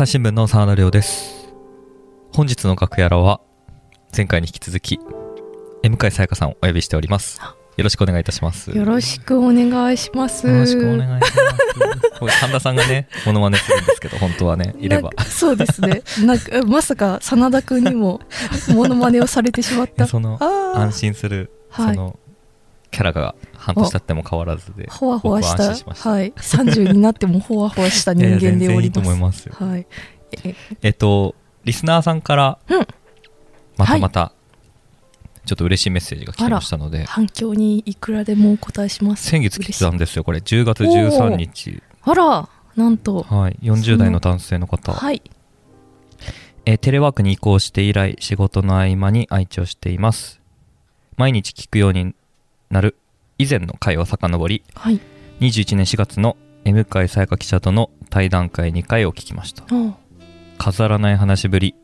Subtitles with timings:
[0.00, 1.52] 朝日新聞の沢田亮です。
[2.32, 3.42] 本日の楽屋らは、
[4.16, 4.98] 前回に引き続き、
[5.82, 7.38] M 向井さやかさんをお呼びしております。
[7.76, 8.70] よろしくお願いいたします。
[8.70, 10.46] よろしくお願いします。
[10.46, 12.30] よろしくお願いします。
[12.40, 16.02] 神田さんがね、モノマネするんですけど、本当はね、いればそうですね。
[16.24, 18.22] なんかまさか真田君にも
[18.74, 20.06] モノマネをされてしまった。
[20.08, 22.18] その、あ安心する、そはいの、
[22.90, 29.00] キャラが半年経っても変わらずであ、、ほわほわしたしましたはい、30になってもほわほわした人間でおります。
[29.00, 29.54] 思いますよ。
[29.56, 29.86] はい。
[30.44, 32.86] ええっと、リスナーさんから、うん
[33.76, 34.32] またまた、
[35.46, 39.26] ちょっと嬉しいメッセージが来ましたので、反響にいくらでもお答えします。
[39.26, 41.82] 先月来てたんですよ、これ、10月13日。
[42.02, 43.22] あら、なんと。
[43.22, 44.92] はい、40代の男性の方。
[44.92, 45.22] はい。
[46.66, 50.40] えーテレワークに移行して以来、仕事の合間に愛知をしています。
[51.16, 52.14] 毎日聞くように
[52.70, 52.96] なる
[53.38, 55.00] 以前の回を遡り、はい。
[55.40, 59.64] 21年4月の M 会さやか記者との対談会2回を聞きました。
[59.70, 59.96] あ
[60.58, 61.74] 飾らない話ぶり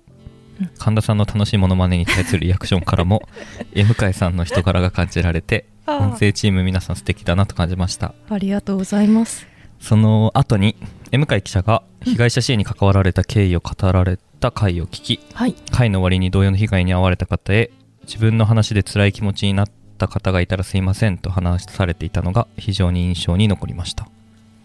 [0.60, 0.70] うん。
[0.78, 3.22] 神田さんの楽しいモノマネに対するリアクションからも
[3.74, 9.46] M 会さんの人柄が感じられてあ音声チーム皆さん素敵だなと感じましたありがとうございます。
[9.80, 10.76] その後に
[11.10, 15.54] M 会記者が被害者支援に関わられた経緯を語られた回を聞きはい。
[15.72, 17.70] 回の終わりに同様の被害に遭われた方へ
[18.02, 24.08] 自分の話で辛い気持ちになった方がいたらすいませんと話されていたのが非常に印象に残りました。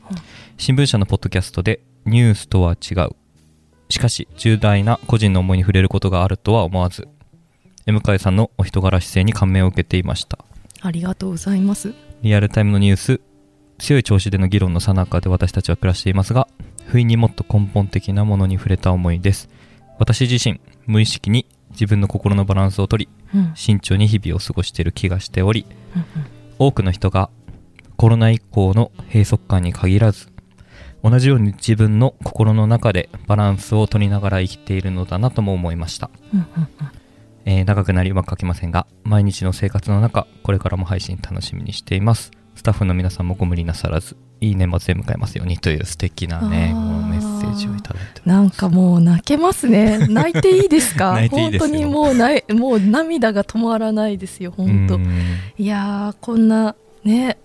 [0.09, 0.17] うん
[0.57, 3.15] 新聞社のポッドキャストでニュースとは違う。
[3.89, 7.07] しかし重大な個人の思いに触れることがあるとは思わず
[7.87, 10.37] M 向井さんのお人柄姿勢に感銘を受けていました。
[10.81, 11.95] ありがとうございます。
[12.21, 13.21] リアルタイムのニュース
[13.79, 16.47] 強い調子での議論の最中で私たちは暮らしていますが
[16.85, 19.49] 不意にもっと根本的なものに触れた思いです。
[19.97, 23.51] 私自身無意識に自分の心のバランスをとりうん。
[23.55, 26.05] 慎重に日々を過ごしている気がしておりうん
[26.59, 27.29] 多くの人が
[27.97, 30.31] コロナ以降の閉塞感に限らず
[31.03, 36.91] 同じように自分の心の中でバランスを取りながら生きているのだなとも思いました、うんうんうん。
[37.45, 42.31] えー長くなりうまく書けませんが毎日の生活の中これからも配信楽しみにしています。
[42.55, 46.73] スタッフの皆さんもご無理なさらずいい年末で迎えますようにという素敵なね
[47.41, 47.55] セー。
[47.55, 49.99] ジをいただいてなんかもう泣けますね。
[50.09, 51.17] 泣いていいですか？
[51.29, 54.95] 本当にもうない、もう涙が止まらないですよ、本当。
[54.95, 54.97] う。
[54.99, 55.07] ん。
[55.57, 57.37] いやー、こんな、ね、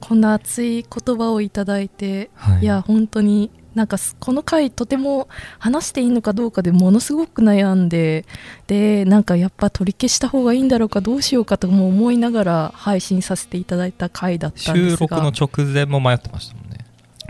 [0.00, 2.62] こんな熱い言葉をいただいて、はい。
[2.62, 8.24] いや、本当に、なんかすこの回とても話していいのかどうかでものすごく悩んで
[8.68, 14.96] でなんかやっぱ取り消した方がいいんだろうかどうしようかとも思いながら配信させていただいた回だったんですが。
[14.96, 16.65] 収録の直前も迷ってましたもんね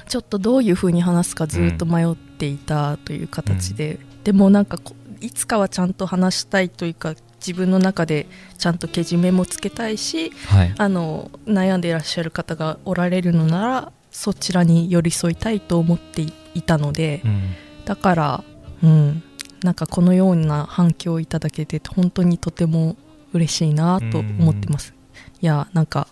[0.08, 8.26] ちょっとどういう風に話すかずっと迷っていたという形で、でもなんかこいつかはちゃんと話したいというか自分の中で
[8.58, 10.74] ちゃんとけじめもつけたいしはい。
[10.76, 16.22] あの悩んでいらっしゃる方がおられるのならそちらに寄り添いたいと思って
[16.54, 17.54] いたのでうん。
[17.84, 18.44] だから
[18.82, 19.22] うん。
[19.62, 22.96] なんかこのような反響をいただけて本当にとても
[23.32, 24.94] 嬉しいなと思ってます。
[25.40, 26.08] いやなんか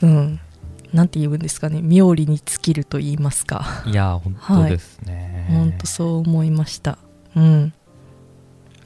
[0.00, 0.40] うん
[0.92, 3.82] なんて言うんですかね妙利に尽きると言いますか。
[3.86, 6.98] いや本当ですね、本当そう思いました。
[7.34, 7.72] うん。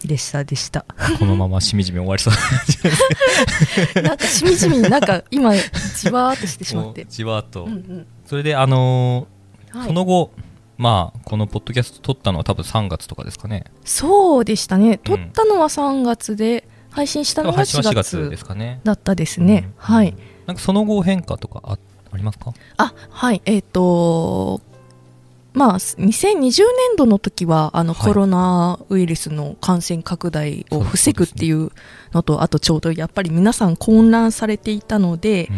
[0.05, 0.85] でしたでした。
[1.19, 7.07] このまましみじみ終わりそうな んかしみじみなんか今じわーっとしてしまって。
[7.09, 8.07] じわっと、うんうん。
[8.25, 9.89] それであのーはい。
[9.89, 10.33] その後
[10.77, 13.65] まあこのポッドキャスト撮ったのは多分3月とかですかね。
[13.85, 14.99] そうでしたね。
[14.99, 15.25] 撮うん。
[15.25, 18.81] ったのは3月で配信したのが4配信は4月で月すかね。
[18.85, 19.95] だったですね、うん。
[19.97, 20.15] はい。
[20.47, 21.79] なんかその後変化とかあ
[22.17, 22.53] ありますか？
[22.77, 23.43] あはい。
[23.45, 24.61] えっ、と
[25.53, 26.63] まあ2020年
[26.97, 28.13] 度の時はあの、はい。
[28.13, 31.71] コロナウイルスの感染拡大を防ぐっていう
[32.13, 35.49] のとあとちょうどやっぱり皆さん混乱されていたので、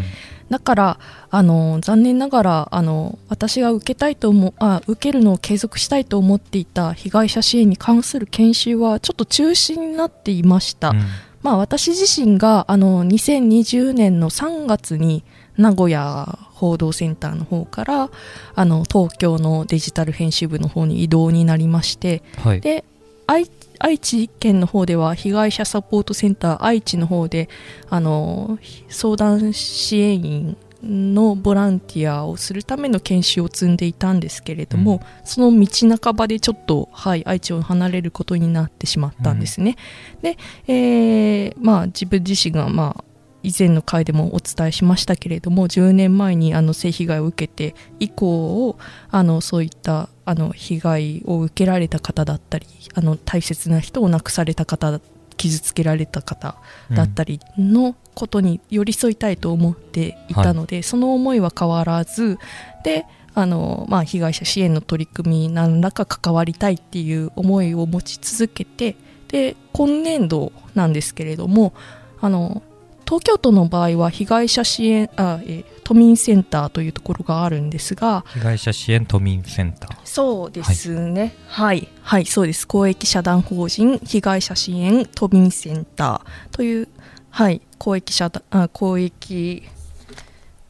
[0.50, 11.00] だからあの残念ながらあの私が受けたいと思うあ受けるのを継続したいと思っていた被害者支援に関する研修はちょっと中止になっていました、うん。
[11.43, 15.22] まあ、私自身があの2020年の3月に
[15.58, 18.10] 名古屋報道センターの方から
[18.55, 22.60] あの東京のデジタル編集部の方に移動になりましてはい。
[22.60, 22.84] で
[23.26, 23.46] 愛
[23.81, 27.49] 愛知県の方では被害者サポートセンター愛知の方で
[27.90, 28.58] あの
[28.88, 35.00] 相談支援員のボランティアをするための研修を積んでいたんですけれども、うん。
[35.25, 39.76] その道半ばでちょっと、はい、愛知を離れることになってしまったんですね。
[40.22, 40.38] で、
[40.69, 43.05] えーまあ、自分自身が、まあ、
[43.48, 48.78] 以前の回でもお伝えしましたけれども10年前にあの性被害を受けて以降を
[49.10, 55.00] あのそういったあの被害を受けられた方だったりあの大切な人を亡くされた方
[55.38, 56.56] 傷つけられた方
[56.90, 62.38] だったりのことに寄り添いたいと思っていたので、その思いは変わらず
[62.84, 68.96] であの、まあ、被害者支援の取り組み何らか関わりたいっていう思いを持ち続けて
[69.28, 71.72] で今年度なんですけれども
[72.20, 72.62] あの
[73.08, 79.96] 東京都の場合は被害者支援あ、え都民センターというところがあるんですが被害者支援都民センター。
[80.05, 81.34] そうですね。
[81.46, 82.69] はい、はい、はい、そうです。
[82.69, 86.88] 公益社団法人被害者支援都民センターという
[87.31, 87.62] はい。
[87.78, 89.62] 公益社団あ公益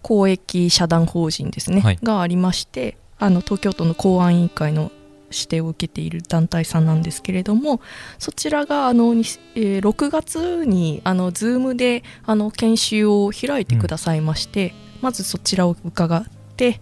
[0.02, 4.92] 公益社団法人ですね、はい、がありましてあの東京都の公安委員会の
[5.30, 7.80] 指定を受けている団体さんなんですけれども
[8.18, 14.72] そちらがあの、えー、6月にあの Zoom であの研修を開いてくださいまして、うん、
[15.02, 16.24] まずそちらを伺っ
[16.56, 16.80] て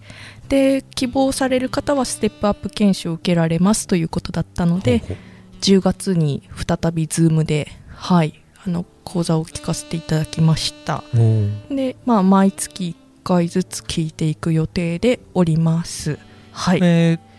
[0.48, 5.02] で希望される方はステップアップ研修を受けられますということだったので
[5.60, 11.02] 10月に再び Zoom で、はい、あの講座を聞かせていただきました。
[11.70, 16.18] で、まあ、毎月1回ずつ聞いていく予定でおります。
[16.52, 17.35] はい、えー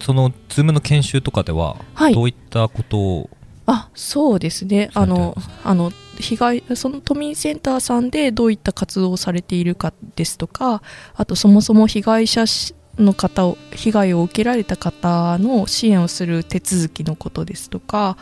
[0.00, 1.76] その Zoom の研修とかでは、
[2.12, 3.30] どういったことを
[3.66, 4.90] あそうですね。
[4.94, 10.82] あのあの被害その都民センターさんでどういった活動をされているかですとか
[11.14, 12.44] あとそもそも被害者
[12.98, 18.16] の方を被害を受けられた方の支援をする手続きのことですとか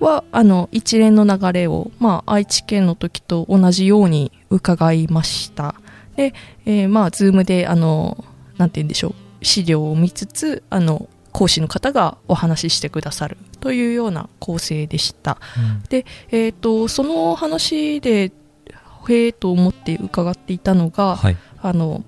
[0.00, 5.74] は、うん、あの一連の流れを、まあ、愛知県の時と同じように伺いました。
[6.16, 6.32] で、
[6.64, 8.24] えー、まあ Zoom であの
[8.56, 18.32] なんて言うんでしょう資料を見つつあの講師の方がお話ししてくださるというような構成でした、うん、で、えーと、その話で
[19.08, 22.04] へえと思って伺っていたのが、はい、あの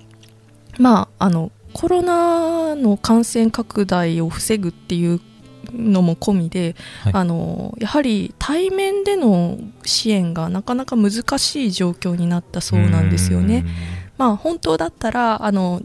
[0.79, 5.21] まああのコロナの感染拡大を防ぐっていう
[5.73, 13.67] のも込みで、はい、あのやはり対面での支援がなかなか難しい状況になったそうなんですよね。
[14.17, 15.83] まあ、本当だったらあの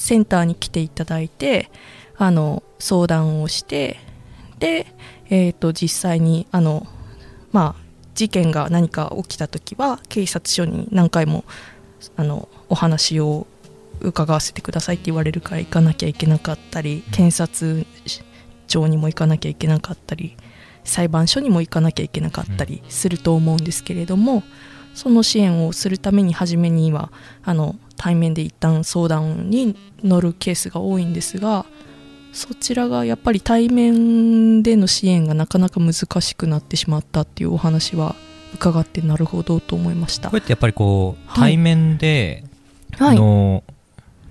[0.00, 1.70] センターに来ていただいて
[2.16, 3.98] あの相談をして
[4.58, 4.86] で、
[5.28, 6.86] えーと、実際にあの、
[7.52, 7.82] まあ、
[8.14, 11.44] 事件が何か起きた時は警察署に何回も
[12.16, 13.46] あのお話を
[14.00, 17.84] 伺わせてくださいって言われるから行かなきゃいけなかったり検察
[18.66, 20.34] 庁にも行かなきゃいけなかったり
[20.82, 24.42] 裁判所にも行かなきゃいけなかったりすると思うんですけれども、
[24.94, 27.12] その支援をするために初めには
[27.44, 31.66] あの対面で一旦相談に乗るケースが多いんですが
[32.32, 38.16] そちらがやっぱり対面での支援がなかなか難しくなってしまったっていうお話は
[38.54, 40.30] 伺ってなるほどと思いました。
[40.30, 42.44] これってやっぱりこう、対面で
[42.98, 43.62] の、はい、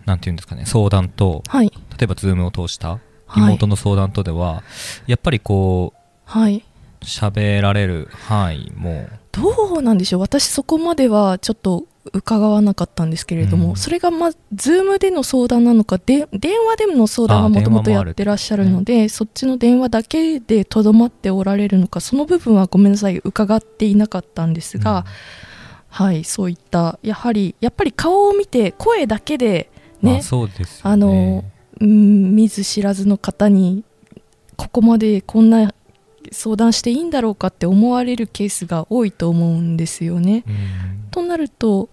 [0.08, 3.00] なんていうんですかね相談と、はい、例えば Zoom を通した
[3.38, 4.64] 妹の相談とでは、は
[5.08, 6.66] い、やっぱりこうはい。
[7.02, 10.22] 喋られる範囲もどうなんでしょう。
[10.22, 25.04] 私そこまではちょっと伺わなかったんですけれども、うん、それがまズームでの相談なのかで電話での相談はもともとやってらっしゃるので、ね、そっちの電話だけでとどまっておられるのかその部分はごめんなさい伺っていなかったんですが、うん、
[25.90, 29.70] はいそういったやはりやっぱり顔を見て声だけで
[30.02, 30.66] ね、あ、ね。
[30.84, 31.44] あの、
[31.82, 33.84] うん、見ず知らずの方に
[34.56, 35.74] ここまでこんな
[36.32, 40.44] 相談していいんだろうかって思われるケースが多いと思うんですよね。
[41.12, 41.90] となると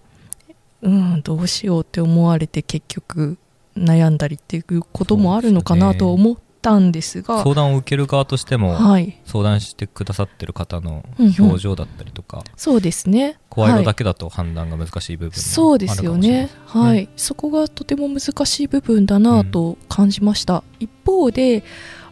[0.81, 3.37] うんどうしようって思われて結局
[3.75, 11.03] 悩んだりっていうこともあるのかなと思ったんですが、ね、相談を受ける側としても、はい、相談してくださってる方の
[11.39, 13.37] 表情だったりとか、うんうん、そうですね。
[13.49, 16.49] 声色だけだと判断が難しい部分、ね、そうですよね。
[16.65, 21.63] はい、そこがとても難しい部分だなと感じました、うん、一方で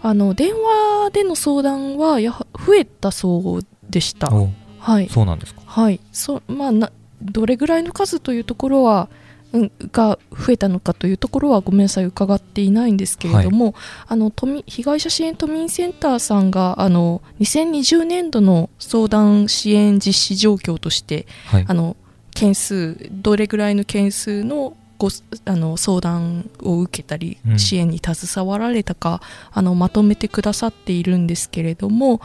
[0.07, 4.29] あの電話での相談はや増えたそうでした。
[4.29, 5.61] はい、そうなんですか？
[5.65, 6.91] はい、そまあな
[7.23, 9.09] どれぐらいの数というところは、
[9.51, 13.73] うん、が増えたのかというところはごめんなさい伺っていないんですけれども、はい、
[14.09, 21.97] あの都民被害者支援都民センターさんがあの2020年度の相談支援実施状況として、はい、あの
[22.35, 25.09] 件数どれぐらいの件数のご
[25.45, 29.21] あの相談を受けたり、支援に携わられたか
[29.51, 32.21] あのまとめてくださっているんですけれども、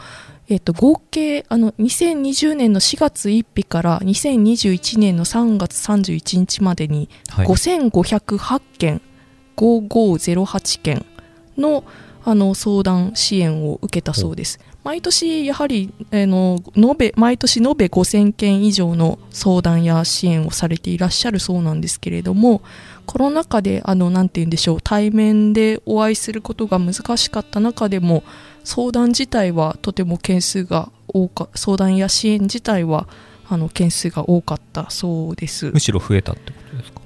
[0.49, 9.01] えっと、合計あの2020年の4月1日から2021年の3月31日までに5508件、
[9.55, 11.05] 5508件
[11.57, 11.83] の
[12.23, 14.59] あの相談支援を受けたそうです。
[14.83, 22.61] 毎年やはりあの延べ毎年延べ5000件以上の相談や支援をされていらっしゃるそうなんですけれども
[23.05, 28.23] コロナ禍であのなんて言うんでしょう対面でお会いすることが難しかった中でも
[28.63, 33.07] 相談自体はとても件数が多か相談や支援自体は
[33.49, 35.71] あの件数が多かったそうです。
[35.71, 36.60] むしろ増えたってこと？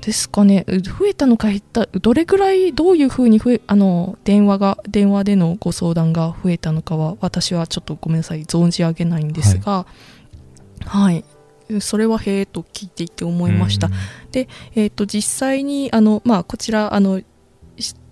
[0.06, 0.66] ですかね。
[0.68, 1.88] う増えたのか減った。
[1.88, 8.44] どれぐらいどういうふうに増えあの電話が電話でのご相談が増えたのかは私はちょっとごめんなさい。
[8.44, 9.88] 存じ上げないんですが。
[10.86, 11.26] はい、
[11.80, 13.88] それはへえと聞いていて思いました。
[13.88, 13.94] うん。
[14.32, 17.26] で、えー、と実際にあの、まあ、こちらあのし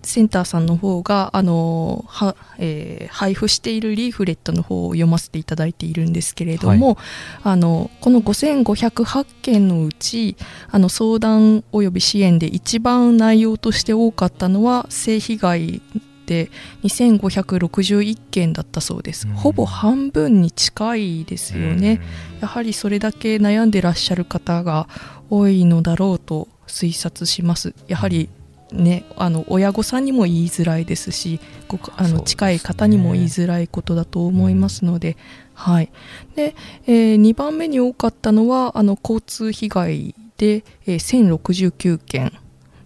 [0.06, 6.98] センターさんの方があのは、えー配布しているリーフレットの方を読ませていただいているんですけれども、
[7.42, 10.36] あのこの5508件のうち
[10.70, 15.82] あの相談及び支援で一番内容として多かったのは性被害
[16.26, 16.50] で
[16.82, 22.00] 2561件だったそうです、うんほぼ半分に近いですよね。
[22.40, 24.88] やはりそれだけ悩んでらっしゃる方が
[25.30, 27.74] 多いのだろうと推察します。
[27.88, 28.28] やはり
[28.72, 35.16] ね、あの親御さんにも言いづらいですしごあの近い方にも言いづらいことだと思いますので、
[35.54, 35.90] はい。
[36.34, 36.54] で
[36.86, 42.32] えー2番目に多かったのはあの交通被害で、えー1069件。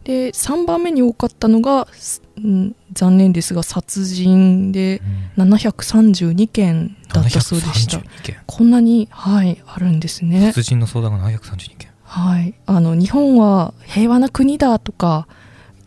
[0.05, 5.03] で3番目に多かったのが、すうん残念ですが殺人で
[5.37, 7.99] 732件だったそうでした。
[7.99, 8.37] 732件。
[8.47, 10.47] こんなに、はい、あるんですね。
[10.47, 11.91] 殺人の相談が732件。
[12.03, 15.29] はい、あの日本は平和な国だとか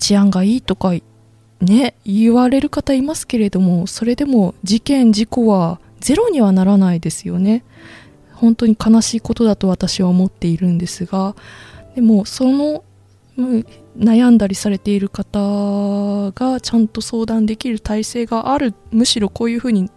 [0.02, 0.94] 治安がいいとか
[1.62, 7.64] ね言われる方いますけれどもそれでも事件事故はゼロにはならないですよね。
[8.34, 11.36] 本当に悲しいことだと私は思っているんですが
[11.94, 12.84] でもその
[13.96, 18.74] 悩んだりされている方がちゃんと相談できる体制がある。
[18.90, 19.92] むしろこういうふうに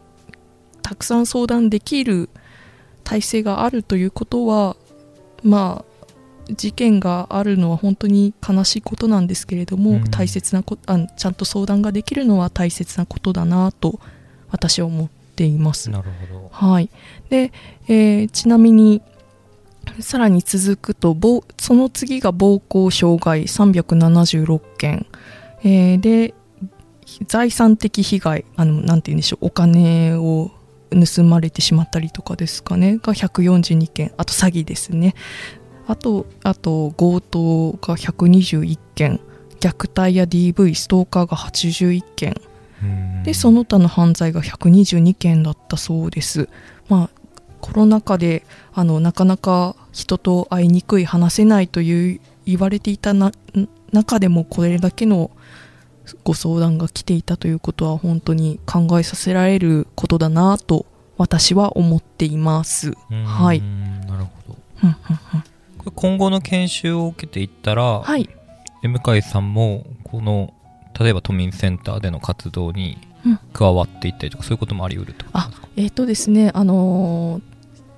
[0.83, 2.29] たくさん相談できる
[3.05, 4.77] 体制があるということは
[5.43, 5.94] まあ
[6.51, 10.05] 事件があるのは本当に悲しいことなんですけれども、うん。
[10.11, 14.01] 大切なこあちゃんと相談ができるのは大切なことだなと
[14.51, 15.91] 私は思っています。
[15.91, 16.49] なるほど。
[16.53, 16.91] はい、
[17.31, 17.53] で、
[17.89, 19.03] えーちなみに
[20.01, 25.07] さらに続くと暴その次が暴行傷害376件、
[25.63, 26.35] えーで
[27.27, 30.51] 財産的被害あのなんて言うんでしょうお金を
[30.91, 34.13] 盗まれてしまったりとかですかねが142件。
[34.17, 35.15] あと詐欺ですね
[35.87, 39.21] あとあと強盗が121件
[39.61, 42.35] 虐待や DV ストーカーが81件。
[42.83, 43.23] うん。
[43.23, 46.49] でその他の犯罪が122件だったそうです。
[46.89, 47.11] まあ
[47.61, 53.33] コロナ禍であのなかなか人と会いにくい話せないという言われていたな
[53.91, 55.31] 中でもこれだけの
[56.25, 60.85] ご相談が来ていたということは本当に考えさせられることだなと
[61.17, 62.93] 私は思っています。
[63.11, 63.25] うん。
[63.25, 63.63] はい。
[64.07, 64.59] なるほど
[65.93, 68.29] 今後の研修を受けていったら、はい、
[68.83, 70.53] で向井さんもこの
[70.99, 73.39] 例えば都民センターでの活動にうん。
[73.55, 75.69] 加わっていったりとか、そういうこともあり得るってことですか？
[75.77, 77.43] えっ、とですね、あのー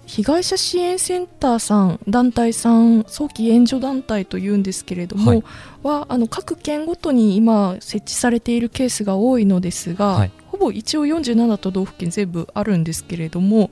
[0.07, 5.43] 被害者支援センターさん、団体さん、早期援助団体というんですけれども、はい。
[5.83, 13.71] はあの各県ごとに今、設置されているケースが多いのですが、はいほぼ一応47都道府県全部あるんですけれども、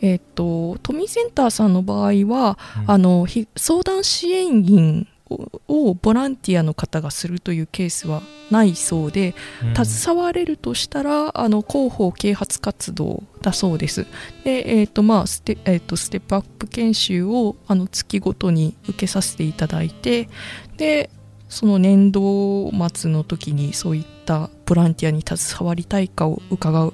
[0.00, 14.06] えっと都民センターさんの場合は、うんあのひ相談支援員ををボランティアの方がするというケースはないそうで、うん携われるとしたらあの広報啓発活動だそうです。
[14.44, 20.28] で、えーとまあステえー、とステップアップ研修をあの月ごとに受けさせていただいて
[20.76, 21.08] で
[21.48, 26.92] その年度末の時にそういったボランティアに携わりたいかを伺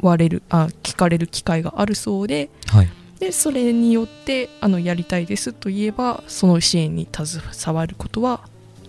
[0.00, 2.88] われるあ聞かれる機会があるそうではい。
[3.20, 8.40] でそれによってあのやりたいですと言えばその支援に携わることは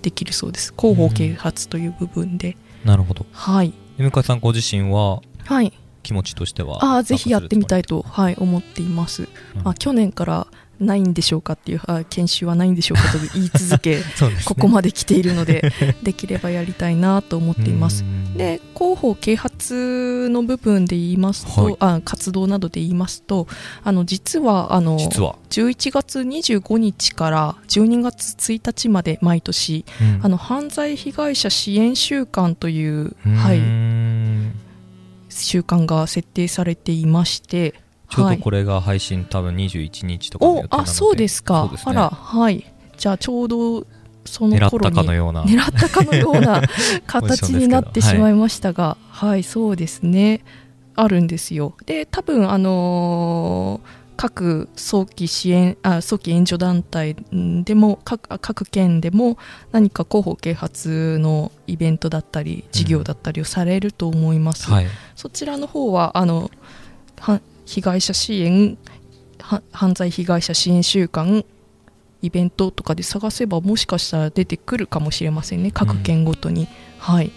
[0.02, 0.74] できるそうです。
[0.76, 3.28] 広報啓発という部分で、なるほど。
[3.32, 3.74] はい。
[3.98, 5.72] で向井さんご自身ははい。
[6.02, 9.64] 気持ちとしてはああぜひやってみたいと、はい、思っています、うん。
[9.64, 10.48] まあ、去年から
[10.84, 14.04] ないんでしょうかっていうあ研修はないんでしょうかと言い続け ね。
[14.46, 15.72] ここまで来ているので
[16.04, 18.04] できればやりたいなと思っています。
[18.04, 18.38] うん。
[18.38, 21.76] で広報啓発の部分で言いますと、はい。
[21.80, 23.48] あ活動などで言いますと
[23.84, 30.20] あの実はあの実は、11月25日から12月1日まで毎年うん。
[30.24, 33.62] あの犯罪被害者支援週間という、はい、
[35.30, 37.76] 週間が設定されていまして
[38.14, 41.70] ちょうはいどこれが配信多分21日とかのお予定なのあそうですか。
[41.72, 41.80] ね。
[41.86, 42.72] あらはい。
[42.98, 43.86] じゃあちょうど
[44.26, 45.44] その狙った頃にかのような。
[45.44, 46.62] 狙ったかのような
[47.08, 50.42] 形になってしまいましたがはい、そうですね。
[50.96, 51.76] あるんですよ。
[51.86, 59.38] で多分あのー各早期支援あ早期援助団体んでも各各県でも
[59.72, 64.88] 何か広報啓発のイベントだったり事業だったりをされると思います、はい。
[65.16, 66.52] そちらの方はあの
[67.20, 68.78] は被害者支援
[69.40, 71.46] は犯罪被害者支援週間
[72.22, 75.72] イベントとかで探せばもしかしたら出てくるかもしれませんね。
[75.72, 76.68] 各県ごとに、
[76.98, 77.32] はい。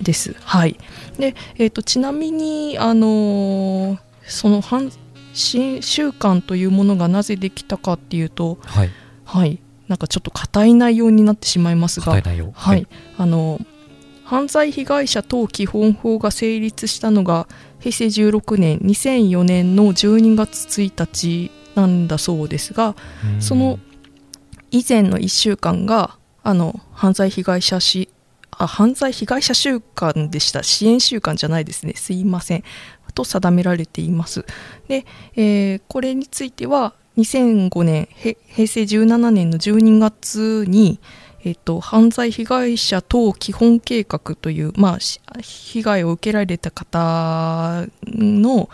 [0.00, 0.34] です。
[0.40, 0.78] はい。
[1.18, 4.90] で、えーと、ちなみにあのー、その反
[5.32, 8.90] 支援習慣というものがなぜできたかっていうとはい、
[9.24, 12.22] はい、なんかちょっと硬い内容になってしまいますが、はい、
[12.52, 13.60] はい、あの
[14.28, 17.48] 犯罪被害者等基本法が成立したのが
[17.80, 22.94] 平成16年2004年の12月1日なんだそうですが
[23.40, 23.78] その
[24.70, 28.10] 以前の1週間があの犯罪被害者し
[28.50, 30.62] あ犯罪被害者週間でした。
[30.62, 31.94] 支援週間じゃないですね。
[31.94, 32.64] すいません。
[33.14, 34.44] と定められています。
[34.88, 35.06] で、
[35.36, 38.34] えー、これについては2005年平
[38.66, 40.98] 成17年の12月に
[41.48, 44.98] えっと、犯罪被害者等基本計画という、まあ、
[45.40, 48.68] 被害を受けられた方の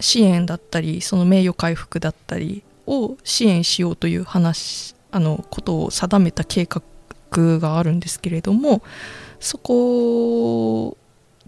[0.00, 8.82] 支援だったり、その名誉回復だったりを支援しようという話あのことを定めた計画があるんですけれども
[9.40, 10.96] そこ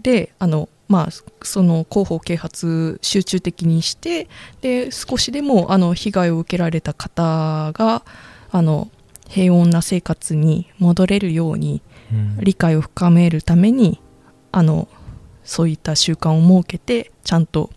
[0.01, 1.09] であのまあ、
[1.41, 4.27] その広報啓発集中的にして
[4.59, 8.03] で少しでもあの被害を受けられた方が
[8.51, 8.89] あの
[9.31, 11.81] 平穏な生活に戻れるように、
[12.41, 14.01] 理解を深めるために
[14.51, 14.89] あの
[15.45, 17.69] そういった習慣を設けてちゃんと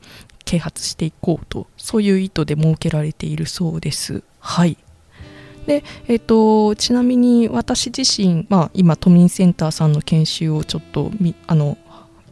[0.45, 4.25] 啓発していこうとそういう意図で設けられているそうです。
[4.41, 4.77] はい。
[5.67, 11.13] でえーと、ちなみに私自身、まあ、今都民センターさんの研修をちょっと
[11.47, 11.79] あの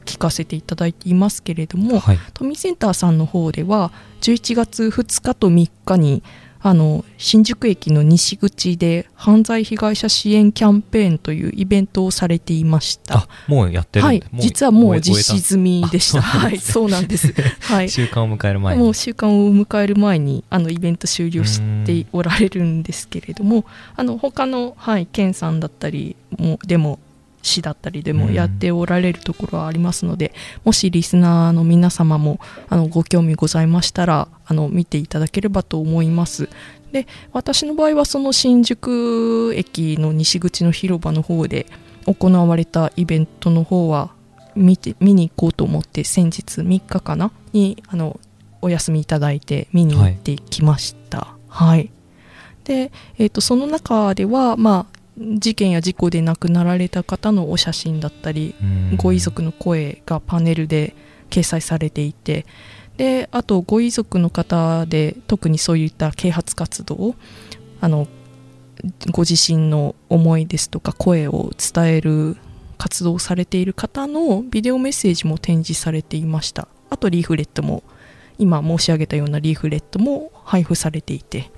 [0.04, 6.22] 聞かせていただいていますけれども、はい、都民センターさんの方では11月2日と3日に
[6.64, 13.18] あの新宿駅の西口で犯罪被害者支援キャンペーンというイベントをされていました。
[13.18, 14.22] あもうやってるはい。
[14.34, 16.22] 実はもう実施済みでした。
[16.22, 16.58] はい。
[16.58, 17.34] そうなんです。
[17.60, 17.90] はい。
[17.90, 18.82] 週間を迎える前に。
[18.82, 23.64] もう週間を迎える前にあのイベント終了しておられるんですけれども
[23.96, 26.98] あの他のはい県さんだったりもでも
[27.42, 30.32] 市だったりでもやっておられるところはありますので、うん、
[30.66, 36.48] もしリスナーの皆様もあのご興味ございましたらあの見ていただければと思います。
[36.92, 41.66] で私の場合はその新宿駅の西口の広場の方で
[42.06, 44.12] 行われたイベントの方は
[44.54, 47.32] 見て見に行こうと思って先日3日かな？
[47.52, 48.20] にあの
[48.60, 51.34] お休みいただいて見に行ってきました。
[51.48, 51.90] はい、はい、
[52.64, 54.98] で、えーとその中では、まあ、
[55.38, 58.54] 事件や事故で亡くなられた方のお写真だったり
[58.96, 60.94] ご遺族の声がパネルで
[61.30, 62.46] 掲載されていて
[62.96, 67.14] であとご遺族の方で特にそういった啓発活動
[67.80, 68.06] あの
[69.10, 72.36] ご自身の思いですとか声を伝える
[72.78, 76.66] 活動をされている方のビデオメッセージも展示されていました。
[76.90, 77.84] あとリーフレットも
[78.38, 81.50] 今申し上げたようなリーフレットも配布されていて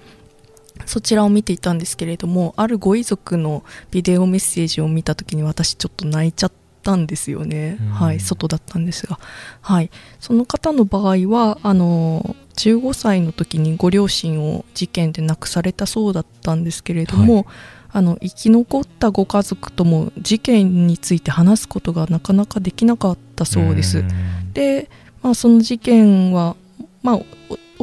[0.87, 9.19] そちらを見ていたんですけれどもあるご遺族のビデオメッセージを見た時に私ちょっと泣いちゃったんですよね、はい、外だったんですが、
[9.61, 17.45] はい、その方の場合はあの15歳の時にご両親を事件で亡くされたそうだったんですけれども、はい、
[17.93, 24.05] あの生き残ったご家族とも事件について話すことがなかなかできなかったそうです。
[24.53, 24.89] で、
[25.23, 26.57] まあ、その事件は、
[27.03, 27.21] まあ、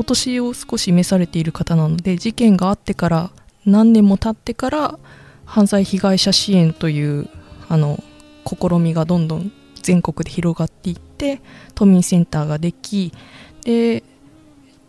[0.02, 3.30] お年を少し召されている方なので事件があってから
[3.68, 4.98] 何年も経ってから
[5.46, 7.30] 犯罪被害者支援という
[7.70, 8.04] あの
[8.44, 9.52] 試みがどんどん
[9.84, 11.40] 全国で広がっていって
[11.76, 13.14] 都民センターができ
[13.64, 14.04] で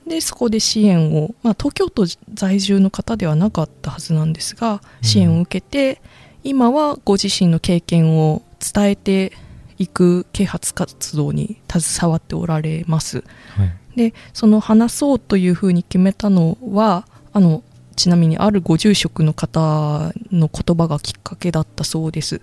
[0.07, 6.01] でそこで支援を、まあ、東京都在住の方ではなかったはずなんですが支援を受けて、
[6.43, 9.33] うん、今はご自身の経験を伝えて
[9.77, 13.23] いく啓発活動に携わっておられます。
[13.57, 17.63] はいでその話そうというふうに決めたのはあの
[17.97, 22.41] ちなみにあるご住職の方の言葉がきっかけだったそうです。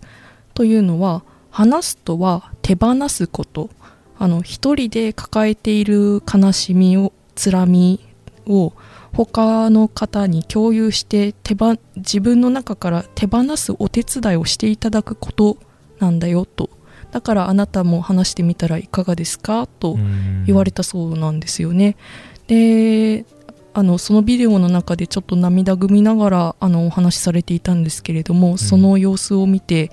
[0.53, 3.69] というのは話すとは手放すこと
[4.17, 7.99] あの一人で抱えている悲しみをつらみ
[8.45, 8.73] を
[9.13, 15.57] 他の方に共有して手ば自分の中から手放すお手伝いをしていただくこと
[15.99, 16.69] なんだよと
[17.11, 19.67] だからあなたも話してみたらいかがですか？
[19.67, 19.97] と
[20.45, 21.97] 言われたそうなんですよね。
[22.47, 23.25] で
[23.73, 29.91] あのそのビデオの中でちょっと涙ぐみながらあのお話しされていたんですけれども、その様子を見て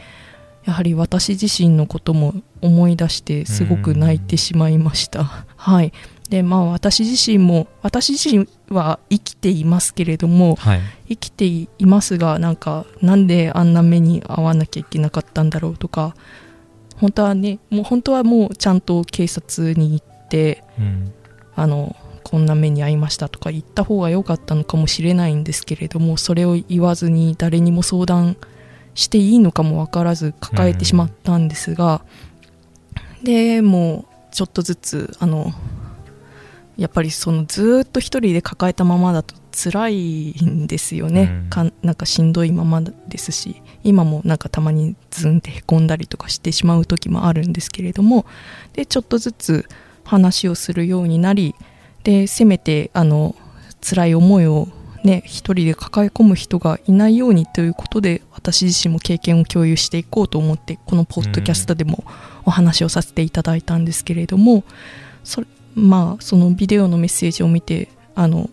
[0.65, 5.25] やはり私自身のことも思い出してすごく泣いてしまいました。
[5.57, 5.93] はい。
[6.29, 16.17] でまあ私自身も私自身は生きていますけれども、はい、生きていますがなんかなんであんな目に遭わなきゃいけなかったんだろうとか
[16.97, 21.13] 本当はねもう本当はもうちゃんと警察に行って、うん、
[21.55, 28.37] あのこんな目に遭いましたとか言った方が良かったのかもしれないんですけれどもそれを言わずに誰にも相談
[28.95, 32.03] していいのかも分からず抱えてしまったんですが、
[33.23, 35.53] でもうちょっとずつあの
[36.77, 41.51] やっぱりそのずっと一人で抱えたままだと辛いんですよね、うん。
[41.51, 48.27] かなんかしんどいままですし今もなんかたまにズンってへこんだりとかしてしまう時もあるんですけれども
[48.73, 49.69] でちょっとずつ
[50.05, 51.55] 話をするようになり
[52.03, 53.37] でせめてあの
[53.81, 54.69] 辛い思いを
[55.05, 62.05] ね一人で抱え込む人がいないようにということで私自身も経験を共有していこうと思ってこのポッドキャストでも
[62.45, 64.65] お話をさせていただいたんですけれども
[65.23, 68.51] それまあそのビデオのメッセージを見てあの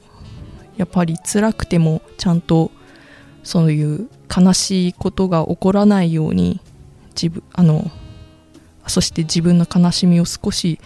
[0.78, 2.72] やっぱり辛くてもちゃんと
[3.44, 6.60] そういう悲しいことが起こらないように
[7.16, 7.92] 自分あの
[8.88, 10.80] そして自分の悲しみを少し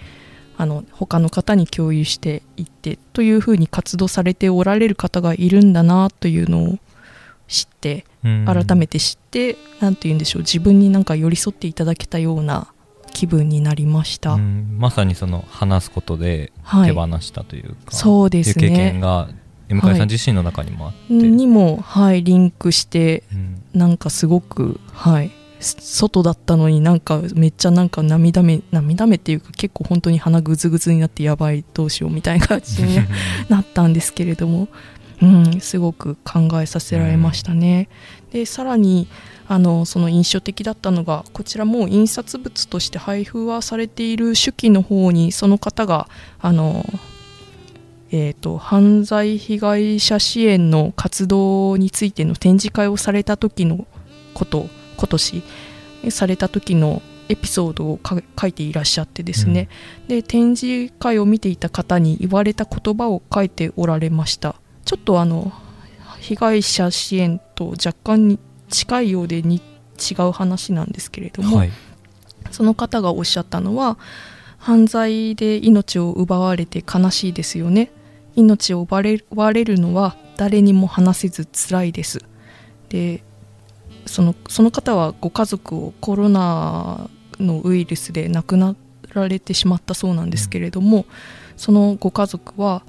[0.58, 6.78] あの他の方に共有していってというふうに活動されておられる方がいるんだなというのを
[7.48, 8.46] 知ってうん。
[8.46, 12.68] 改めて知って何て言うんでしょう自分になんか寄り添っていただけたような
[13.14, 14.78] 気分になりました、うん。
[14.80, 16.90] まさにその話すことではい。
[16.90, 19.30] 手放したというか、そうですっていう経験ねが
[19.70, 23.58] 向井さん自身の中にもあって、にもはいリンクしてうん。
[23.78, 32.98] なんかすごくはいす外だったのになんかめっちゃなんか涙目涙目っていうか結構本当に鼻ぐずぐずになってやばいどうしようみたいな感じに
[33.50, 34.68] なったんですけれども、
[35.22, 37.90] うん、すごく考えさせられましたね。
[38.32, 39.08] でさらに
[39.48, 46.08] あのその印象的だったのがこちらも印刷物として配布はされている手記の方にその方が
[46.40, 46.86] あの、
[48.12, 53.86] えー、と犯罪被害者支援の活動についての展示会をされた時の
[54.34, 55.44] こと今年
[56.10, 59.68] された時のエピソードをか書いていらっしゃってですね、
[60.08, 64.56] で展示会を見ていた方に言われた言葉を書いておられました。
[64.86, 65.52] ちょっとあの
[66.20, 68.40] 被害者支援と若干に
[68.70, 69.62] 近いようでに
[69.98, 71.72] 違う話なんですけれども、はい。
[72.52, 73.98] その方がおっしゃったのは
[74.58, 77.92] 犯罪で命を奪われて悲しいですよね
[78.38, 79.02] 命を奪
[79.36, 82.20] われるのは誰にも話せず辛いです
[82.88, 83.22] で
[84.06, 88.76] そのその方はご家族をコロナのウイルスで亡くな
[89.14, 91.06] られてしまったそうなんですけれども、
[91.56, 92.84] そのご家族は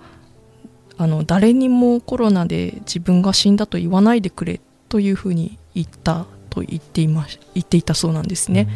[0.97, 8.69] あの誰にもコロナで自分が死んだと言わないでくれというふうに言ったと言っていまし言っていたそうなんですね。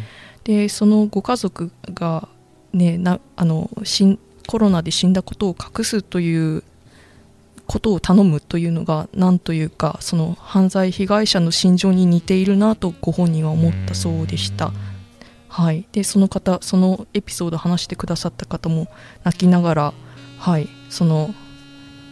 [0.43, 2.27] でそのご家族が、
[2.73, 6.63] ね、なあの死んコロナで死んだことを隠すという
[7.65, 14.71] ことを頼むというのが何というかその犯罪被害者の心情に似ているなとご本人は思ったそうでした。
[15.47, 18.87] はい、でその方そのエピソードを話してくださった方も
[19.23, 19.93] 泣きながら、
[20.39, 21.33] はい、その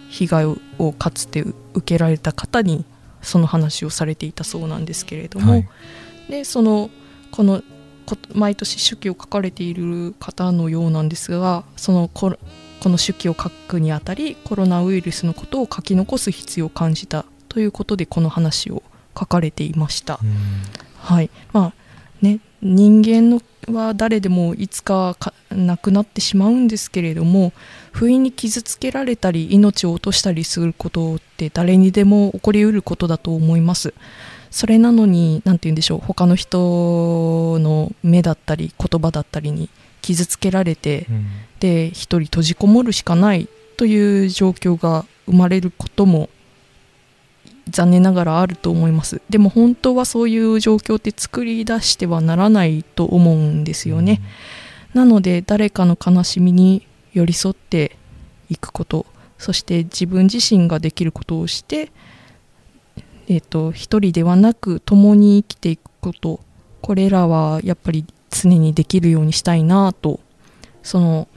[0.10, 0.58] 被害を
[0.94, 2.86] かつて受けられた方に
[3.22, 5.68] その話をされていたそうなんですけれども、はい。
[6.30, 6.92] でその
[7.32, 7.66] このこ
[8.34, 12.38] 毎年手記を書かれている方のようなんですがそのこ
[12.80, 18.82] この手記を書くにあたりコロナウイルスのことを書き残す必要を感じたということでこの話を
[19.18, 20.20] 書かれていました。
[20.24, 20.34] うん。
[20.98, 21.30] はい。
[21.54, 21.74] まあ
[22.22, 27.54] ね、人間のは誰でもいつかか亡くなってしまうんですけれども
[27.92, 33.94] 不意に傷つけられたり命を落としたりすることって誰にでも起こりうることだと思います。
[34.50, 39.70] それなのに何て言うんでしょう他の人の目だったり言葉だったりに
[40.02, 41.26] 傷つけられてうん。
[41.60, 46.30] で一人閉じこもるしかないという状況が生まれることも
[47.70, 49.22] 残念ながらあると思います。
[49.30, 54.22] でも本当はそういう状況って作り出してはならないと思うんですよね、
[54.94, 57.98] なので誰かの悲しみに寄り添って
[58.50, 59.06] いくこと
[59.38, 61.92] そして自分自身ができることをして、
[63.28, 66.42] えー、と一人ではなく共に生きていくこと
[66.82, 70.20] これらはやっぱり常にできるようにしたいなと
[70.84, 71.28] その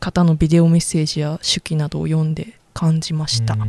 [0.00, 3.60] 方のビデオメッセージや手記などを読んで感じました、うん。
[3.62, 3.68] うん。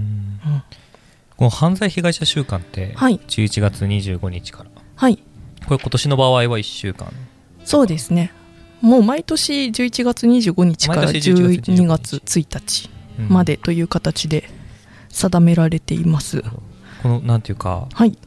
[1.38, 3.20] この犯罪被害者週間ってはい。
[3.28, 4.70] 11月25日から。
[4.96, 5.18] はい。
[5.66, 7.12] これ今年の場合は1週間。
[7.64, 8.32] そうですね。
[8.82, 14.50] もう毎年11月25日から毎年11月25 12月1日うんまでという形で
[15.10, 16.44] 定められています、
[17.02, 18.18] このなんていうかはい。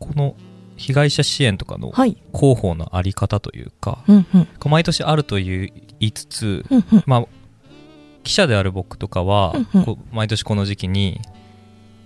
[0.00, 0.34] この
[0.76, 2.16] 被害者支援とかのはい。
[2.34, 4.44] 広報のあり方というか、うんうん。
[4.46, 7.02] こう毎年あると言いつつ、うんうん。
[7.06, 7.26] まあ
[8.22, 9.98] 記者である僕とかは、うんうん。
[10.12, 11.20] 毎年この時期に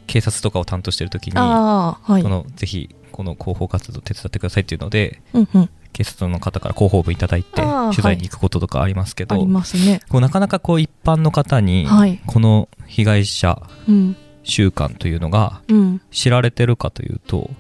[0.07, 2.23] 警察とかを担当してる時にはい。
[2.23, 5.71] このぜひこの広報活動手伝ってくださいっていうのでうんうん。
[5.93, 10.01] 警察の方から広報部いただいて取材に行くこととかありますけど、ありますね。
[10.09, 12.21] こうなかなかこう一般の方にはい。
[12.27, 14.17] この被害者うん。
[14.45, 16.01] 習慣というのがうん。
[16.11, 17.51] 知られてるかというと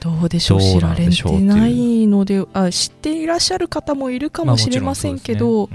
[0.00, 5.68] どうでしょう知られてないのであ知っていらっしゃる方もいるかもしれませんけど、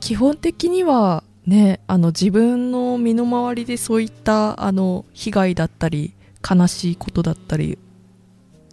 [0.00, 6.14] 基本的にはねあの自分の身の回りでそういったあの被害だったり
[6.48, 7.78] 悲しいことだったり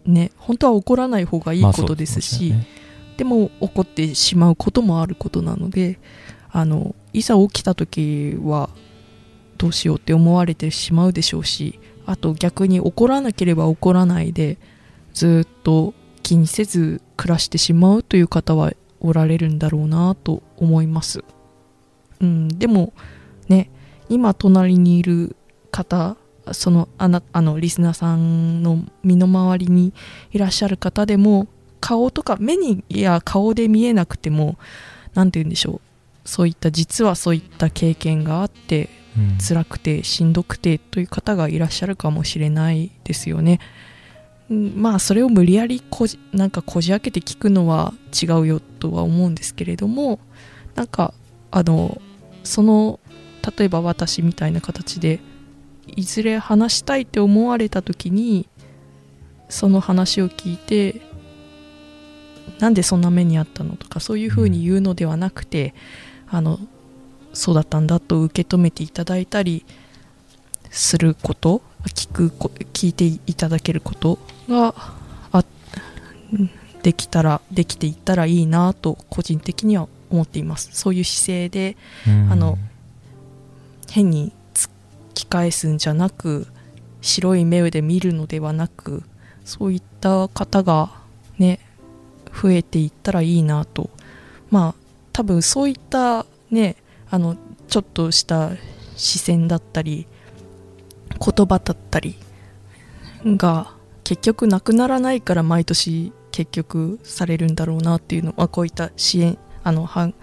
[0.05, 2.67] ね本当は起こらない方がいいまあことですし、そうよね。
[3.17, 5.99] でも起こってしまうこともあることなので
[6.51, 8.69] あのいざ起きた時は
[9.57, 14.57] どうしようって思われてしまうでしょうしあと逆に起こらなければ起こらないで
[15.15, 21.23] ずっと気にせず暮らしてしまうという方はおられるんだろうなと思います、
[22.19, 22.93] うん、でも
[23.47, 23.71] ね
[24.09, 25.35] 今隣にいる
[25.71, 26.17] 方
[26.51, 29.93] そのあなあのリスナーさんの身の回りに
[30.31, 31.47] いらっしゃる方でも
[31.79, 34.57] 顔とか目にいや顔で見えなくても
[35.13, 35.81] 何て言うんでしょう。
[36.27, 39.37] そういった実はそういった経験があってうん。
[39.37, 43.59] 辛くてしんどくてという方がいらっしゃるかもしれないですよね。
[44.49, 50.19] まあそれを無理やりこじなんかこじ開けて聞くのは違うよとは思うんですけれども
[50.75, 51.13] なんか
[51.51, 51.99] あの
[52.43, 52.99] その
[53.57, 55.19] 例えば私みたいな形で
[55.87, 58.47] いずれ話したいって思われた時に
[59.49, 61.01] その話を聞いて
[62.59, 65.73] なんでそんな目にあったのとかそういうふうに言うのではなくて、
[66.27, 66.59] あの
[67.33, 69.65] そうだったんだと受け止めていただいたり
[70.69, 74.19] すること聞くこ聞いていただけること
[74.49, 74.73] が
[75.31, 75.43] あ
[76.83, 80.69] できたらできていったらいいなと個人的には思っています。
[80.73, 82.31] そういう姿勢でうん。
[82.31, 82.57] あの
[83.89, 84.69] 変に突
[85.13, 86.47] き返すんじゃなく
[87.01, 89.03] 白い目で見るのではなく
[89.45, 90.91] そういった方が
[91.37, 91.59] ね
[92.33, 93.89] 増えていったらいいなと。
[94.51, 94.75] まあ
[95.13, 96.75] 多分そういったね
[97.09, 98.51] あのちょっとした
[98.95, 100.07] 視線だったり
[101.19, 102.17] 言葉だったり
[103.25, 103.73] が
[104.03, 110.13] 結局なくならないから毎年結局されるんだろうなっていうのはこういった支援あの反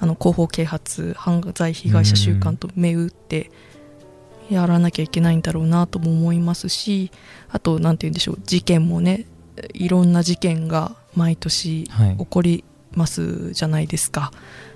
[0.00, 3.50] あの広報啓発犯罪被害者週間と目打って
[4.48, 7.10] やらなきゃいけないんだろうなとも思いますし
[7.50, 9.26] あと何て言うんでしょう事件もね
[9.74, 14.32] いろんな事件が毎年起こりますじゃないですか。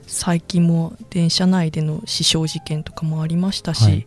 [0.07, 4.07] 最近も電車内での死傷事件とかもありましたし、はい。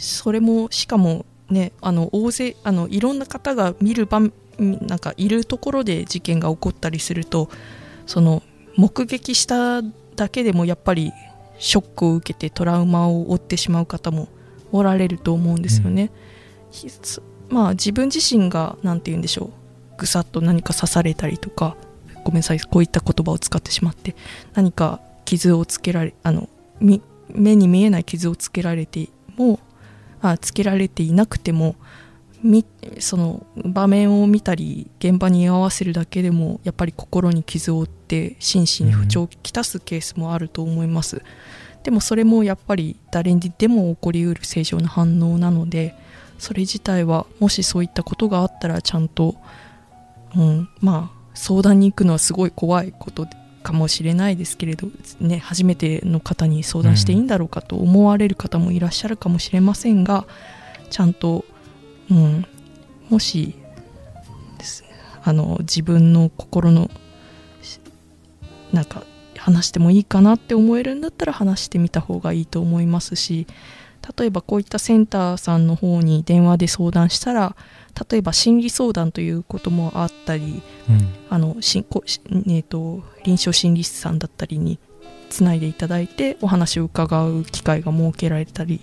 [0.00, 4.20] それもしかもねあの大勢あのいろんな方が見る場
[4.58, 7.48] なんかいるところで事件が起こったりすると
[8.06, 8.42] その
[8.76, 9.82] 目撃した
[10.16, 11.12] だけでもやっぱり
[11.58, 14.28] ショックを受けてトラウマを負ってしまう方も
[14.72, 16.10] おられると思うんですよね。
[16.70, 19.50] ひつまあ自分自身が何て言うんでしょう
[19.98, 21.76] ぐさっと何か刺されたりとか
[22.24, 24.14] ごめんなさいこういった言葉を使ってしまって
[24.54, 26.48] 何か傷をつけられあの
[26.80, 29.58] み目に見えない傷をつけられても
[30.20, 31.76] あつけられていなくても
[32.42, 32.64] み
[32.98, 41.22] その場面を見たり現場に居合わせるだけでもやっぱり心に傷を負って心身に不調をきたすケースもあると思います、
[41.82, 45.94] でもそれもやっぱり誰にでも起こりうる正常な反応なので
[46.38, 49.36] それ自体はもしそういったことがあったらちゃんと、
[50.34, 53.26] うん、まあ相談に行くのはすごい怖いこと
[53.62, 54.88] かもしれないですけれど、
[55.20, 60.26] ね、初めての方に相談していいんだろうかと思われる方もいらっしゃるかもしれませんが
[60.90, 61.44] ちゃんと、
[62.10, 62.46] うん、
[63.08, 63.54] もし
[65.22, 66.90] あの自分の心の
[68.72, 69.04] なんか
[69.36, 73.46] 話してもいいかなって思えるんだったら話してみた方がいいと思いますし
[74.16, 77.56] 例えばこういったセンターさんの方に電話で相談したら
[78.10, 81.14] 例えば心理相談ということもあったりうん。
[81.28, 84.78] あのしえー、と臨床心理師さんだったりに
[85.28, 88.80] つないでいただいてお話を伺う機会が設けられたり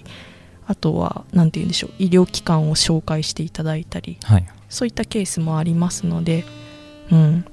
[0.65, 4.47] あとは何て言うんでしょう医療機関を紹介していただいたりはい。
[4.69, 6.43] そういったケースもありますので、
[7.11, 7.45] うん、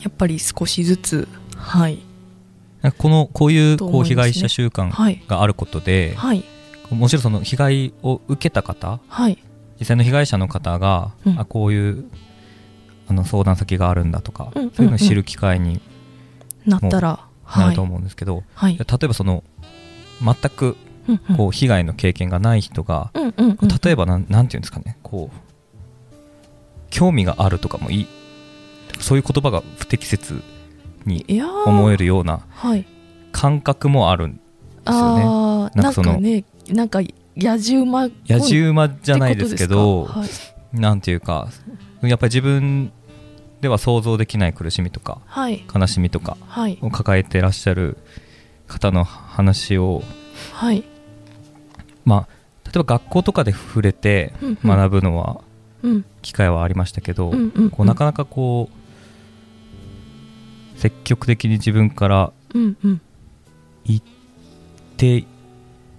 [0.00, 1.98] やっぱり少しずつはい。
[2.98, 6.44] このこういうこう被害者習慣はいがあることで、はい
[6.90, 9.38] もちろんその被害を受けた方はい。
[9.80, 11.40] 実際の被害者の方が、うん。
[11.40, 12.04] あこういう
[13.08, 14.74] あの相談先があるんだとか、うんうんうん。
[14.74, 15.80] そういうのを知る機会に
[16.66, 17.70] なったらなはい。
[17.70, 18.76] ると思うんですけど、はい。
[18.78, 19.42] 例えばその
[20.22, 20.76] 全く
[21.36, 25.36] こう被害の経験がない人が、うんうんうん例えばなんなんていうんですかねこう
[26.90, 28.06] 興味があるとかもいい。
[29.00, 30.42] そういう言葉が不適切
[31.04, 31.26] に
[31.66, 32.86] 思えるようなはい。
[33.32, 34.40] 感覚もあるん
[34.84, 35.22] ですよね。
[35.24, 37.00] あーなんかそのかねなんか
[37.36, 40.28] 野じ馬野じ馬じゃないですけどはい。
[40.80, 41.48] なんていうか
[42.02, 42.92] やっぱり自分
[43.60, 45.64] では想像できない苦しみとかはい。
[45.74, 46.78] 悲しみとかはい。
[46.82, 47.96] を抱えてらっしゃる
[48.66, 50.02] 方の話を
[50.52, 50.84] はい。
[52.04, 54.32] まあ例えば学校とかで触れて
[54.64, 55.40] 学ぶのは
[55.82, 56.04] うん。
[56.22, 57.70] 機会はありましたけど、うんうんうん。
[57.70, 58.68] こうなかなかこ
[60.76, 63.00] う積極的に自分からうんうん。
[63.84, 64.00] 言
[64.94, 65.24] って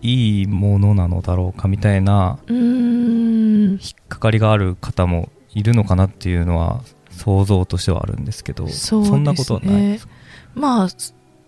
[0.02, 9.18] いいものなのだろうかみたいな引っかかりがある方もいるのかなっていうのは想像としてはあるんですけどそね。
[9.18, 9.82] んなことはない。
[9.94, 10.14] ですか
[10.54, 10.88] まあ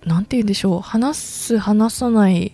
[0.05, 0.81] なんて言うんでしょう。
[0.81, 2.53] 話す話さない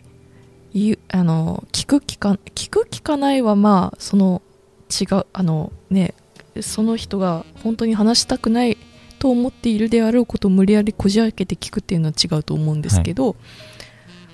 [1.09, 4.41] あの聞く聞か聞く聞かないはまあその
[4.89, 6.15] 違うあのね
[6.61, 8.77] その人が本当に話したくない
[9.19, 13.35] と思っているであろうことを無理やりこじ開けて聞くっていうのは違うと思うんですけど、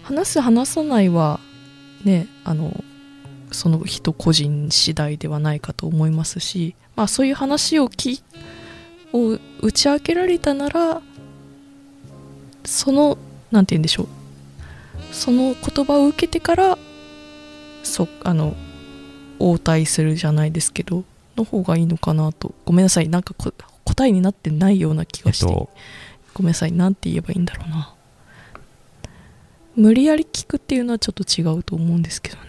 [0.10, 1.39] 話す話さないは
[2.04, 2.84] ねあの
[3.52, 8.24] その人個人次第ではないかと思いますし、まあ、そういう話をき
[9.13, 11.04] を打ち明けられたなら
[12.65, 13.19] その
[13.52, 14.08] なんて言うんでしょう。
[15.12, 16.78] その言葉を受けてから
[17.84, 18.56] そあの
[19.39, 21.04] 応対するじゃないですけど
[21.36, 22.54] の方がいいのかなと。
[22.65, 23.10] ごめんなさい。
[23.10, 23.52] なんかこ
[23.86, 25.69] 答えになってないような気がして、えっと。
[26.34, 26.72] ごめんなさい。
[26.72, 27.93] なんて言えばいいんだろうな
[29.80, 32.44] 無理やり聞くっていうのはちょっと違うと思うんですけどね。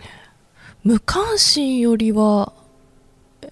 [0.82, 2.52] 無関心よりは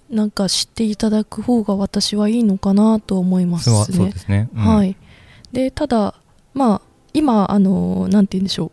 [0.09, 3.85] なんか知っていただく方が私はいいのかなと思いますね。
[3.85, 4.59] そうですね、うん。
[4.59, 4.97] はい、
[5.53, 6.15] でただ
[6.53, 6.81] まあ
[7.13, 8.71] 今あのなんて言うんでしょう。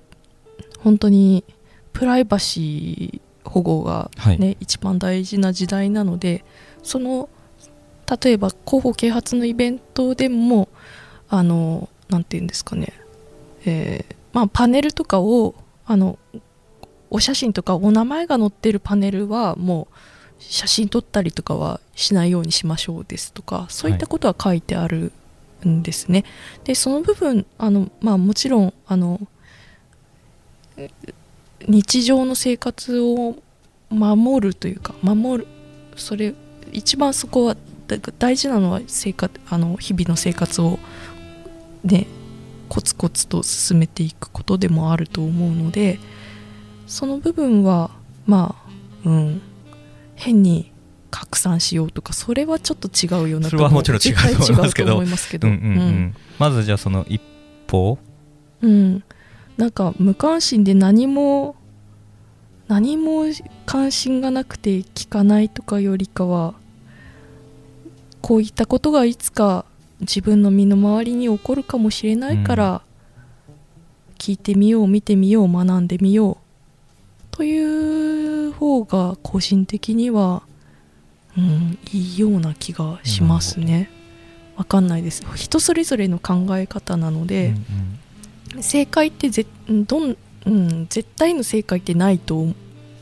[0.81, 1.45] 本当に
[1.93, 4.41] プライバシー保護がはい。
[4.41, 6.45] ね、一番大事な時代なので
[6.83, 7.29] その
[8.21, 10.69] 例えば広報啓発のイベントでも
[11.29, 12.93] あのなんて言うんですかね、
[13.65, 15.55] えーまあ、パネルとかを
[15.87, 16.19] あの
[17.09, 19.95] お写真とかお名前が載ってるパネルはもう
[20.39, 25.11] 写真撮ったりとかはしないようにしましょうですとかそういったことは書いてある
[25.67, 26.27] んですね。
[26.65, 29.19] でその部分あの、まあ、もちろんあの
[31.67, 33.37] 日常の生活を
[33.89, 35.49] 守るというか守る
[35.97, 36.35] それ
[36.73, 37.57] 一番そこは
[38.19, 40.79] 大事なのは生活あの日々の生活を
[41.85, 42.07] ね
[42.69, 45.99] コツコツと進めていくことでもあると思うので
[46.87, 47.91] その部分は
[48.27, 48.57] ま
[49.05, 49.43] あうん。
[50.17, 50.73] 変に
[51.11, 55.01] 拡散しようとかそれはちょっと違うようなそれはもちろん違うと思いますけど。
[55.01, 55.49] ますけど。
[55.49, 56.15] うんうんうん。
[56.39, 57.21] まずじゃあその一
[57.67, 57.99] 歩
[58.63, 59.05] うん、
[59.57, 61.57] なんか無関心で何も
[62.69, 63.25] 何も
[63.67, 66.55] 関心がなくて聞かないとかよりかは
[68.23, 69.67] こういったことがいつか
[70.01, 72.83] 自分の身の回りに起こるかもしれないから、
[74.19, 76.37] 聞いてみよう見てみよう学んでみよう
[77.31, 80.43] という方が個人的には、
[81.37, 83.91] うん、いいような気がしますね。
[84.57, 85.23] わかんないです。
[85.35, 87.55] 人それぞれの考え方なので、
[88.61, 92.47] 正解ってぜどん、うん、絶対の正解ってないと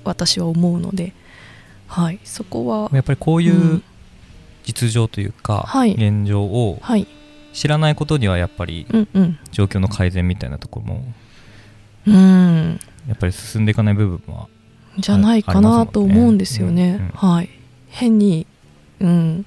[0.03, 1.13] 私は思うので、
[1.87, 3.83] はい、そこはやっぱりこういううん
[4.64, 5.92] 実情というか、はい。
[5.92, 7.07] 現状をはい、
[7.53, 8.87] 知らないことにはやっぱり
[9.53, 11.05] 状況の改善みたいなところも
[12.07, 12.81] うん。
[13.07, 14.48] やっぱり進んでいかない部分は
[14.98, 16.94] じゃないかなと思うんですよね。
[16.94, 17.18] ありますもんね。
[17.22, 17.50] うんはい、
[17.88, 18.46] 変に、
[19.00, 19.46] うん、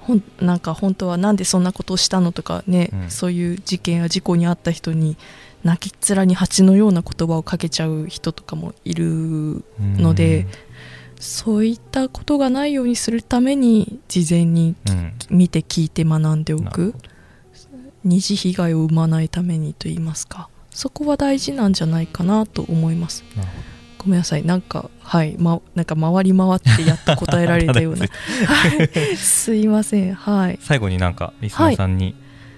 [0.00, 3.10] ほんなんか本当はなんでそんなことをしたのとかね、うん。
[3.10, 5.16] そういう事件や事故に遭った人に
[5.62, 10.46] 泣きっ面に蜂のような言葉をかけちゃう人とかもいるので
[11.20, 15.12] そういったことがないようにするために事前にうん、うん。
[15.30, 16.94] 見て聞いて学んでおく。
[18.02, 20.48] 二次被害を生まないためにと言いますか。
[20.70, 23.22] そこは大事なんじゃないかなと思います。
[23.98, 24.44] ごめんなさい。
[24.44, 28.06] なんかはい、ま、なんか回り回ってやっと答えられたような。
[28.46, 28.88] はい。
[29.16, 30.14] すいません。
[30.14, 30.58] はい。
[30.62, 32.14] 最後になんかリスナーさんに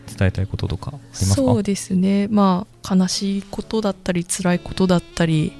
[0.07, 2.29] 伝えたいこととかありますか、そうですね。
[2.29, 5.53] まあ悲しいことだったり辛いことだったり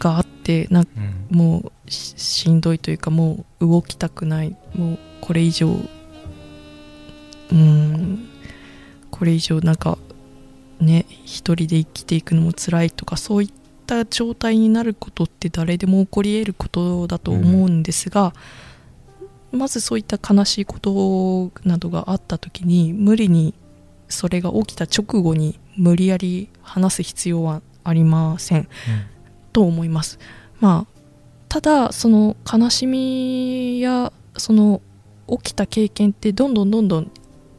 [0.00, 0.88] があってなん
[1.30, 1.36] うん。
[1.36, 5.68] もうししんどいというかもう動きたくないもうこれ以上
[7.52, 8.28] うん
[9.10, 9.98] これ以上なんか
[10.80, 13.50] ね一人で生きていくのも辛いとかそういっ
[13.86, 18.32] た状態になることって誰でも起こり得ることだと思うんですが、
[19.52, 23.54] まずそういった悲しいことなどがあった時に無理に
[24.08, 28.68] それが起きた直後に無理やり話す必要はありません。
[29.52, 30.18] と思います。
[30.60, 30.93] まあ
[31.54, 34.82] ただその悲しみやその
[35.28, 37.12] 起きた経験ってどんどんどんどん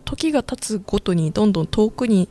[0.03, 2.27] 時が経つごとにどんどん遠くに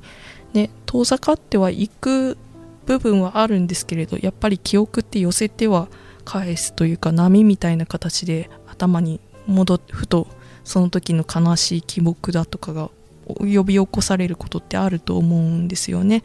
[0.53, 2.37] ね遠ざかってはいく
[2.85, 5.89] 部分はあるんですけれどやっぱり記憶って寄せては
[6.27, 10.27] 返すというか波みたいな形で頭に戻ふと
[10.65, 12.91] その時の悲しい記憶だとかが
[13.39, 16.25] 呼び起こされることってあると思うんですよね。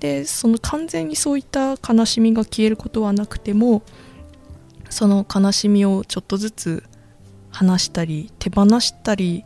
[0.00, 3.82] でその完全にそういった悲しみが消えることはなくても
[4.90, 6.84] その悲しみをちょっとずつ
[7.50, 9.44] 話したり手放したり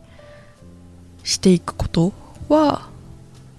[1.23, 2.13] していくこと
[2.49, 2.89] は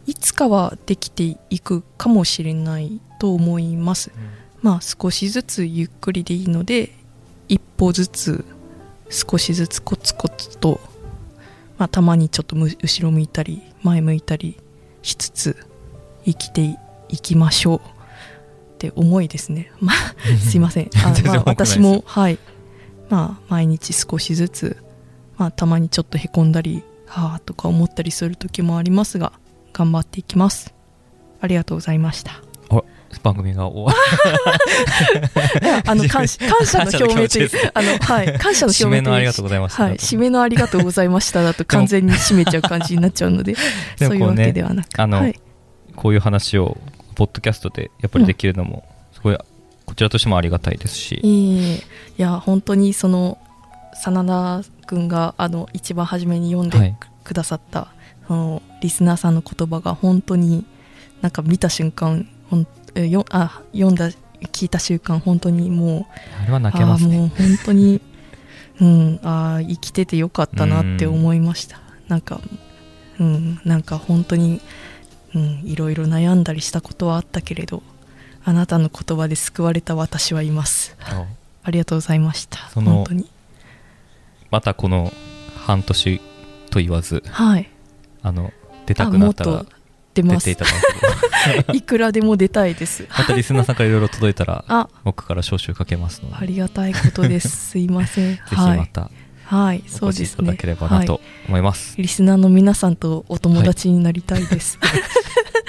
[0.07, 4.13] いつかはできていくかもしれないと思います。
[4.61, 6.91] まあ少しずつゆっくりでいいので
[7.49, 8.45] 一歩ずつ
[9.11, 10.81] 少しずつコツコツと、
[11.79, 14.59] まあ、たまにちょっとむ後ろ向いたり前向いたり
[15.03, 15.57] しつつ
[16.25, 16.79] 生きて
[17.09, 17.94] いきましょう
[18.89, 19.71] って思いですね。
[19.81, 19.97] まあ
[20.39, 20.91] すいません。
[21.05, 22.39] あまあ、私もはい
[23.09, 24.77] まあ毎日少しずつ、
[25.39, 29.33] まあ、たまにちょっとへこんだりはあとか思ったりする時もありますが
[29.73, 30.75] 頑張っていきます。
[31.41, 32.43] ありがとうございました。
[33.23, 33.95] 番組が終わ
[35.87, 43.55] あの 感謝の表明というあのはい感謝の表明締めのありがとうございましたはい締めのありがとうございましただと完全に締めちゃう感じになっちゃうので
[43.99, 45.41] そういうわけではなくあの、はい、
[45.95, 46.77] こういう話を
[47.15, 49.39] ポッドキャストでやっぱりできるのもすごい
[49.87, 51.81] こちらとしてもありがたいですし、いいい
[52.17, 53.39] や本当にその
[53.95, 56.97] 真田君があの一番初めに読んではい。
[57.23, 57.89] くださった、
[58.29, 60.67] そのリスナーさんの言葉が本当に
[61.23, 64.11] なんか見た瞬間ほんえよあ読んだ
[64.53, 66.07] 聞いた瞬間本当にも
[66.43, 67.17] あれはう泣けますね。
[67.17, 68.01] もう本当に
[68.81, 71.81] うんあー生きててよかったなって思いました。
[72.09, 72.41] なんか
[73.19, 74.61] うんなんか本当に
[75.35, 77.83] うんいろいろ悩んだりしたことはあったけれど
[78.45, 80.97] あなたの言葉で救われた私はいます。
[81.01, 81.25] あ。
[81.63, 82.59] ありがとうございました。
[82.75, 83.29] 本当に。
[84.51, 85.13] またこの
[85.57, 86.21] 半年
[86.71, 87.71] と言わずはい。
[88.23, 88.53] あの
[88.85, 89.67] 出たくなったらと
[90.13, 90.51] 出ます。
[90.51, 93.05] いただけれ いくらでも出たいです。
[93.05, 94.89] ばまたリスナーさんからいろいろ届いたら あ。
[95.05, 96.37] 僕から招集かけますので。
[96.37, 97.49] ありがたいことです。
[97.73, 98.35] すいません。
[98.37, 99.11] ぜひはい、また
[99.47, 104.79] はい、そおうですね越しいただければなはと思います、い、リスナーの皆さんとお友達になりたいです、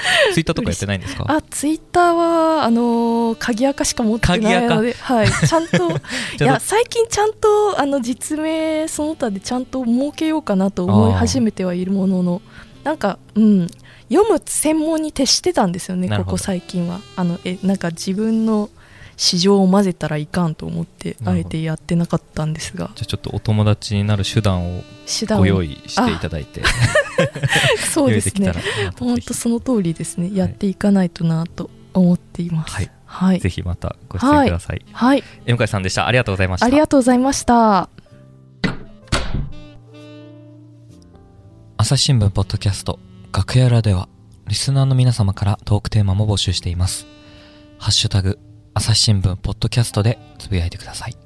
[0.33, 1.25] ツイッターとかやってないんですか？
[1.27, 2.15] あツイッター
[2.57, 5.93] はあのー鍵垢しか持ってないので、はい、ちゃんと い
[6.39, 12.41] や最近ちゃんとあの実名その他でちゃんと設けようかなと思い始めてはいるものの
[12.83, 13.67] なんかうん。
[14.07, 16.99] 読む専門に徹してたんですよねここ最近は。
[17.15, 18.69] あのえなんか自分の
[19.17, 22.91] 市場を混ぜたらいかんと思ってあえてやってなかったんですが。
[22.95, 24.83] じゃあちょっとお友達になる手段を
[25.37, 26.61] ご用意していただいて。
[27.93, 28.51] そうですね。
[28.99, 30.31] 本当その通りですね。
[30.33, 32.73] やっていかないとなと思っています。
[32.73, 32.91] はい。
[33.05, 33.39] はい。
[33.39, 35.23] ぜひまたご出演ください、はい。
[35.45, 36.07] え向井さんでした。
[36.07, 36.65] ありがとうございました。
[36.65, 37.89] ありがとうございました。
[41.77, 42.99] 朝日新聞ポッドキャスト
[43.31, 44.09] 楽屋裏では
[44.47, 47.05] リスナーの皆様からトークテーマも募集しています。
[47.77, 48.39] ハッシュタグ
[48.77, 51.24] 朝日新聞ポッドキャストでつぶやいてください。